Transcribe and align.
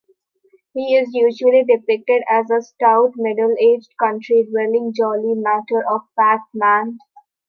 He 0.73 0.95
is 0.97 1.13
usually 1.13 1.63
depicted 1.63 2.23
as 2.27 2.49
a 2.49 2.63
stout, 2.63 3.11
middle-aged, 3.17 3.89
country 3.99 4.47
dwelling, 4.49 4.93
jolly, 4.95 5.35
matter-of-fact 5.35 6.47
man. 6.55 6.97